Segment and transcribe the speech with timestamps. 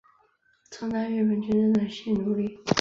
[0.71, 2.59] 充当日本军队的性奴隶